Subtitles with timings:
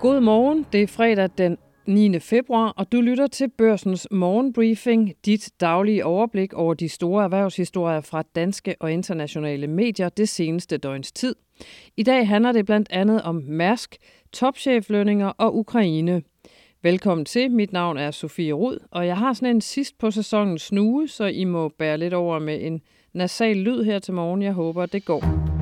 [0.00, 2.18] God morgen, det er fredag den 9.
[2.20, 8.22] februar, og du lytter til Børsens morgenbriefing, dit daglige overblik over de store erhvervshistorier fra
[8.34, 11.34] danske og internationale medier det seneste døgns tid.
[11.96, 13.96] I dag handler det blandt andet om Mærsk,
[14.32, 16.22] topcheflønninger og Ukraine.
[16.82, 20.58] Velkommen til, mit navn er Sofie Rud, og jeg har sådan en sidst på sæsonen
[20.58, 22.80] snue, så I må bære lidt over med en
[23.12, 24.42] nasal lyd her til morgen.
[24.42, 25.57] Jeg håber, det går.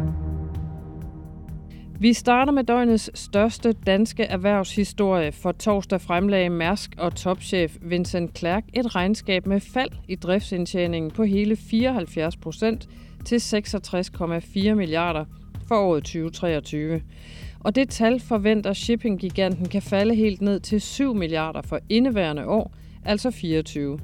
[2.01, 5.33] Vi starter med døgnets største danske erhvervshistorie.
[5.33, 11.25] For torsdag fremlagde Mærsk og topchef Vincent Clerc et regnskab med fald i driftsindtjeningen på
[11.25, 12.89] hele 74 procent
[13.25, 15.25] til 66,4 milliarder
[15.69, 17.03] for året 2023.
[17.61, 22.75] Og det tal forventer shippinggiganten kan falde helt ned til 7 milliarder for indeværende år,
[23.05, 23.99] altså 24.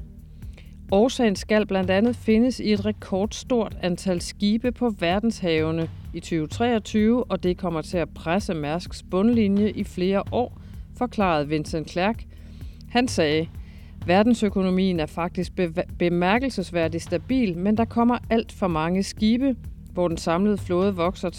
[0.91, 7.43] Årsagen skal blandt andet findes i et rekordstort antal skibe på verdenshavene i 2023, og
[7.43, 10.61] det kommer til at presse Mærsks bundlinje i flere år,
[10.97, 12.15] forklarede Vincent Clerc.
[12.89, 13.47] Han sagde,
[14.05, 15.51] verdensøkonomien er faktisk
[15.99, 19.55] bemærkelsesværdigt stabil, men der kommer alt for mange skibe,
[19.93, 21.29] hvor den samlede flåde vokser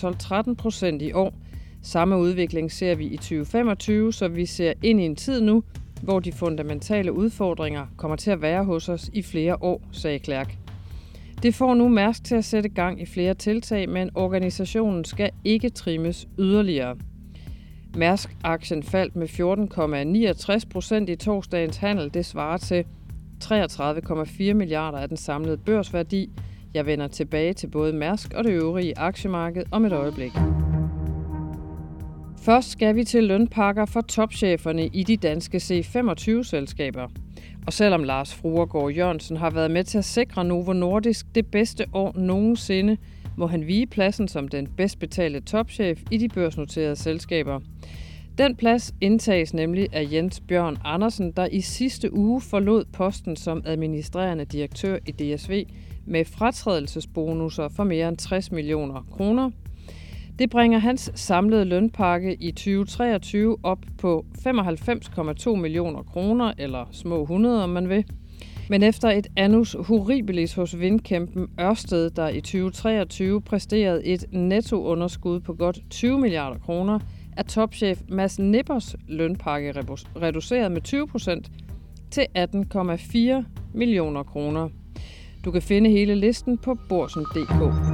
[0.51, 1.35] 12-13 procent i år.
[1.83, 5.65] Samme udvikling ser vi i 2025, så vi ser ind i en tid nu,
[6.03, 10.64] hvor de fundamentale udfordringer kommer til at være hos os i flere år, sagde Clerc.
[11.45, 15.69] Det får nu Mærsk til at sætte gang i flere tiltag, men organisationen skal ikke
[15.69, 16.97] trimmes yderligere.
[17.97, 19.29] Mærsk-aktien faldt med
[20.65, 22.15] 14,69 procent i torsdagens handel.
[22.15, 22.85] Det svarer til
[23.45, 26.31] 33,4 milliarder af den samlede børsværdi.
[26.75, 30.33] Jeg vender tilbage til både Mærsk og det øvrige aktiemarked om et øjeblik.
[32.45, 37.09] Først skal vi til lønpakker for topcheferne i de danske C25-selskaber.
[37.67, 41.87] Og selvom Lars Fruergaard Jørgensen har været med til at sikre Novo Nordisk det bedste
[41.93, 42.97] år nogensinde,
[43.37, 47.61] må han vige pladsen som den bedst betalte topchef i de børsnoterede selskaber.
[48.39, 53.63] Den plads indtages nemlig af Jens Bjørn Andersen, der i sidste uge forlod posten som
[53.67, 55.65] administrerende direktør i DSV
[56.07, 59.51] med fratrædelsesbonusser for mere end 60 millioner kroner–
[60.39, 67.65] det bringer hans samlede lønpakke i 2023 op på 95,2 millioner kroner, eller små 100
[67.65, 68.05] om man vil.
[68.71, 75.55] Men efter et annus horribilis hos vindkæmpen Ørsted, der i 2023 præsterede et nettounderskud på
[75.55, 76.99] godt 20 milliarder kroner,
[77.37, 79.75] er topchef Mads Nippers lønpakke
[80.23, 81.51] reduceret med 20 procent
[82.11, 83.45] til 18,4
[83.75, 84.69] millioner kroner.
[85.45, 87.94] Du kan finde hele listen på borsen.dk.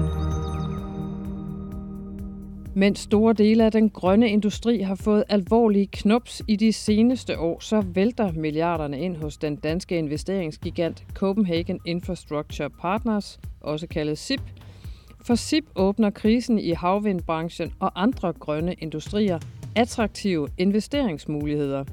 [2.74, 7.60] Mens store dele af den grønne industri har fået alvorlige knops i de seneste år,
[7.60, 14.40] så vælter milliarderne ind hos den danske investeringsgigant Copenhagen Infrastructure Partners, også kaldet SIP.
[15.24, 19.38] For SIP åbner krisen i havvindbranchen og andre grønne industrier
[19.76, 21.84] attraktive investeringsmuligheder.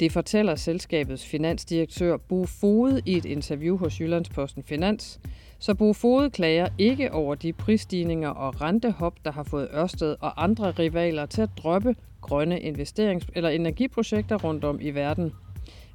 [0.00, 5.20] Det fortæller selskabets finansdirektør Bo Fode i et interview hos Jyllandsposten Finans–
[5.60, 10.42] så Bo Fode klager ikke over de prisstigninger og rentehop, der har fået Ørsted og
[10.42, 15.32] andre rivaler til at droppe grønne investerings- eller energiprojekter rundt om i verden.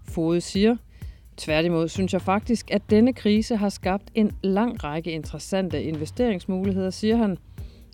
[0.03, 0.75] Fode siger,
[1.37, 7.15] Tværtimod synes jeg faktisk, at denne krise har skabt en lang række interessante investeringsmuligheder, siger
[7.15, 7.37] han.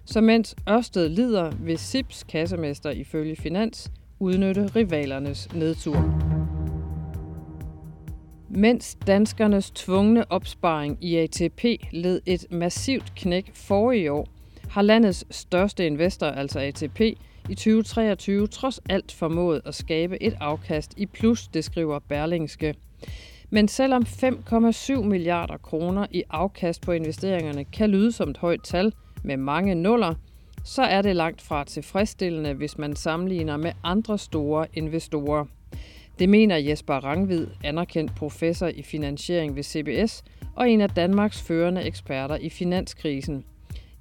[0.05, 6.29] Så mens Ørsted lider, vil SIPs kassemester ifølge Finans udnytte rivalernes nedtur.
[8.49, 14.27] Mens danskernes tvungne opsparing i ATP led et massivt knæk forrige år,
[14.69, 17.01] har landets største investor, altså ATP,
[17.49, 22.75] i 2023 trods alt formået at skabe et afkast i plus, det skriver Berlingske.
[23.49, 28.93] Men selvom 5,7 milliarder kroner i afkast på investeringerne kan lyde som et højt tal
[29.23, 30.13] med mange nuller,
[30.63, 35.45] så er det langt fra tilfredsstillende, hvis man sammenligner med andre store investorer.
[36.19, 40.23] Det mener Jesper Rangvid, anerkendt professor i finansiering ved CBS
[40.55, 43.43] og en af Danmarks førende eksperter i finanskrisen.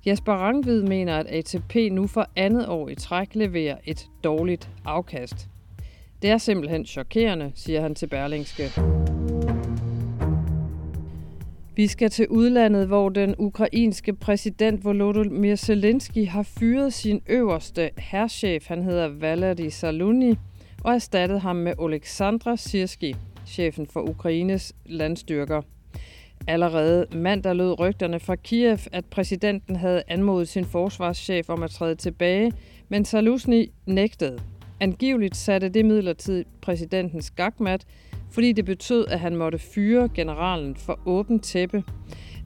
[0.07, 5.49] Jesper Rangvid mener, at ATP nu for andet år i træk leverer et dårligt afkast.
[6.23, 8.71] Det er simpelthen chokerende, siger han til Berlingske.
[11.79, 18.67] Vi skal til udlandet, hvor den ukrainske præsident Volodymyr Zelensky har fyret sin øverste herrchef.
[18.69, 20.35] Han hedder Valery Saluni
[20.85, 23.17] og erstattet ham med Oleksandr Sirski,
[23.47, 25.63] chefen for Ukraines landstyrker.
[26.47, 31.95] Allerede mandag lød rygterne fra Kiev, at præsidenten havde anmodet sin forsvarschef om at træde
[31.95, 32.53] tilbage,
[32.89, 34.39] men Salusny nægtede.
[34.81, 37.85] Angiveligt satte det midlertid præsidentens skakmat,
[38.31, 41.85] fordi det betød, at han måtte fyre generalen for åbent tæppe.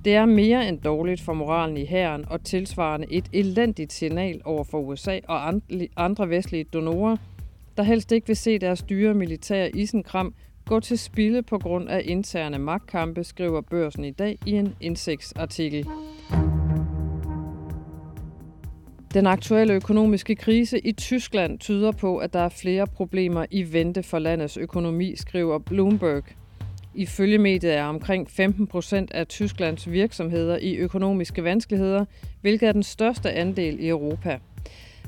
[0.04, 4.64] Det er mere end dårligt for moralen i hæren og tilsvarende et elendigt signal over
[4.64, 5.60] for USA og
[5.96, 7.16] andre vestlige donorer–
[7.76, 10.34] der helst ikke vil se deres dyre militære isenkram
[10.66, 15.86] gå til spilde på grund af interne magtkampe, skriver børsen i dag i en indsigtsartikel.
[19.14, 24.02] Den aktuelle økonomiske krise i Tyskland tyder på, at der er flere problemer i vente
[24.02, 26.24] for landets økonomi, skriver Bloomberg.
[26.94, 32.04] Ifølge mediet er omkring 15 procent af Tysklands virksomheder i økonomiske vanskeligheder,
[32.40, 34.38] hvilket er den største andel i Europa.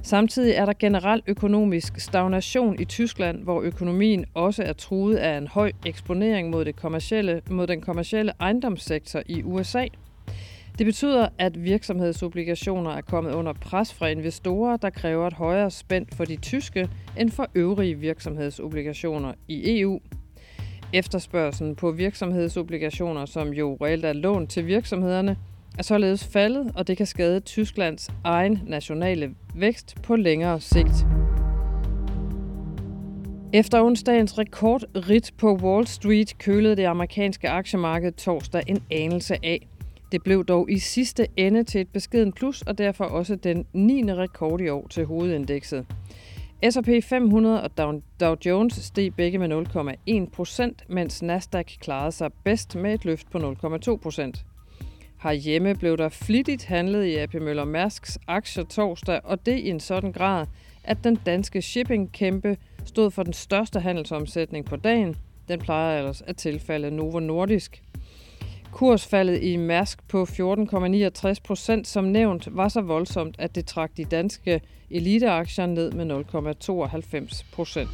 [0.02, 5.48] Samtidig er der generelt økonomisk stagnation i Tyskland, hvor økonomien også er truet af en
[5.48, 9.86] høj eksponering mod, det kommercielle, mod den kommercielle ejendomssektor i USA.
[10.78, 16.06] Det betyder, at virksomhedsobligationer er kommet under pres fra investorer, der kræver et højere spænd
[16.16, 16.88] for de tyske
[17.18, 20.00] end for øvrige virksomhedsobligationer i EU.
[20.92, 25.36] Efterspørgselen på virksomhedsobligationer, som jo reelt er lån til virksomhederne,
[25.78, 31.06] er således faldet, og det kan skade Tysklands egen nationale vækst på længere sigt.
[33.52, 39.68] Efter onsdagens rekordrit på Wall Street kølede det amerikanske aktiemarked torsdag en anelse af.
[40.14, 44.12] Det blev dog i sidste ende til et beskeden plus, og derfor også den 9.
[44.12, 45.86] rekord i år til hovedindekset.
[46.70, 49.66] S&P 500 og Dow Jones steg begge med
[50.26, 54.44] 0,1 procent, mens Nasdaq klarede sig bedst med et løft på 0,2 procent.
[55.22, 59.80] Herhjemme blev der flittigt handlet i AP Møller Mærsks aktier torsdag, og det i en
[59.80, 60.46] sådan grad,
[60.84, 65.16] at den danske shipping-kæmpe stod for den største handelsomsætning på dagen.
[65.48, 67.82] Den plejer ellers at tilfalde Novo Nordisk.
[68.74, 74.04] Kursfaldet i Mærsk på 14,69 procent som nævnt var så voldsomt, at det trak de
[74.04, 74.60] danske
[74.90, 77.88] eliteaktier ned med 0,92 procent.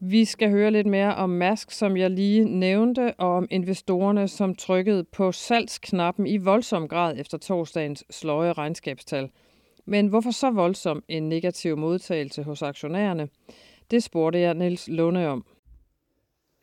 [0.00, 4.54] Vi skal høre lidt mere om Mask, som jeg lige nævnte, og om investorerne, som
[4.54, 9.30] trykkede på salgsknappen i voldsom grad efter torsdagens sløje regnskabstal.
[9.86, 13.28] Men hvorfor så voldsom en negativ modtagelse hos aktionærerne?
[13.90, 15.44] Det spurgte jeg Niels Lunde om.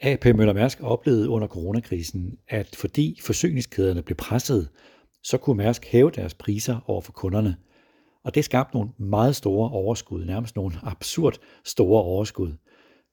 [0.06, 4.70] AP Møller Mærsk oplevede under coronakrisen, at fordi forsyningskæderne blev presset,
[5.24, 7.56] så kunne Mærsk hæve deres priser over for kunderne.
[8.24, 12.54] Og det skabte nogle meget store overskud, nærmest nogle absurd store overskud.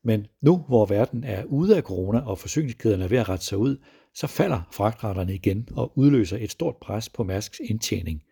[0.05, 3.59] Men nu, hvor verden er ude af corona og forsyningskæderne er ved at rette sig
[3.59, 3.77] ud,
[4.15, 8.23] så falder fragtraterne igen og udløser et stort pres på Mærsks indtjening.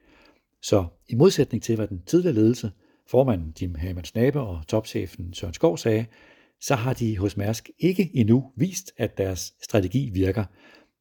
[0.63, 2.71] Så i modsætning til, hvad den tidligere ledelse,
[3.11, 6.07] formanden Jim Hammond Snabe og topchefen Søren Skov sagde,
[6.61, 10.45] så har de hos Mærsk ikke endnu vist, at deres strategi virker.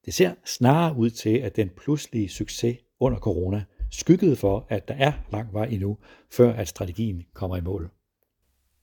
[0.05, 4.93] Det ser snarere ud til, at den pludselige succes under corona skyggede for, at der
[4.93, 5.97] er lang vej endnu,
[6.31, 7.91] før at strategien kommer i mål.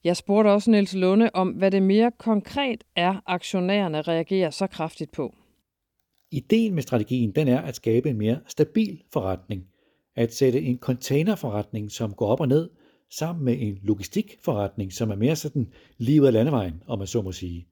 [0.04, 5.12] Jeg spurgte også Niels Lunde om, hvad det mere konkret er, aktionærerne reagerer så kraftigt
[5.12, 5.34] på.
[6.30, 9.66] Ideen med strategien den er at skabe en mere stabil forretning.
[10.16, 12.70] At sætte en containerforretning, som går op og ned,
[13.16, 17.32] sammen med en logistikforretning, som er mere sådan livet af landevejen, om man så må
[17.32, 17.66] sige.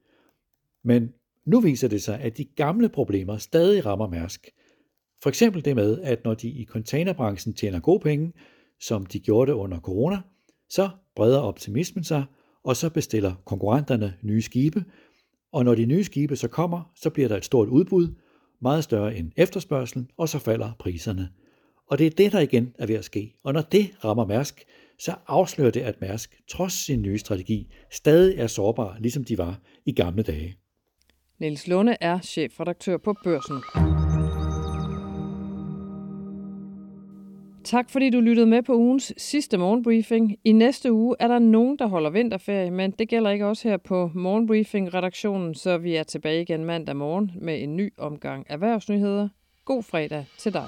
[0.84, 1.12] Men
[1.46, 4.50] nu viser det sig, at de gamle problemer stadig rammer Mærsk.
[5.22, 8.32] For eksempel det med, at når de i containerbranchen tjener gode penge,
[8.80, 10.20] som de gjorde det under corona,
[10.68, 12.24] så breder optimismen sig,
[12.64, 14.84] og så bestiller konkurrenterne nye skibe,
[15.52, 18.08] og når de nye skibe så kommer, så bliver der et stort udbud,
[18.60, 21.28] meget større end efterspørgselen, og så falder priserne.
[21.86, 23.34] Og det er det, der igen er ved at ske.
[23.44, 24.64] Og når det rammer Mærsk,
[25.04, 29.60] så afslører det, at Mærsk, trods sin nye strategi, stadig er sårbar, ligesom de var
[29.86, 30.56] i gamle dage.
[31.38, 33.56] Niels Lunde er chefredaktør på Børsen.
[37.64, 40.36] Tak fordi du lyttede med på ugens sidste morgenbriefing.
[40.44, 43.76] I næste uge er der nogen, der holder vinterferie, men det gælder ikke også her
[43.76, 49.28] på Morgenbriefing-redaktionen, så vi er tilbage igen mandag morgen med en ny omgang erhvervsnyheder.
[49.64, 50.66] God fredag til dig.